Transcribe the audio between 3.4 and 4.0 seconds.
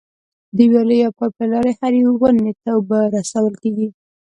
کېږي.